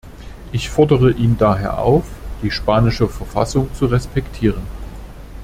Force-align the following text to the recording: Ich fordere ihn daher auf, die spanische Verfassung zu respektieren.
Ich 0.51 0.67
fordere 0.67 1.11
ihn 1.11 1.37
daher 1.37 1.77
auf, 1.77 2.05
die 2.41 2.49
spanische 2.49 3.07
Verfassung 3.07 3.71
zu 3.75 3.85
respektieren. 3.85 4.63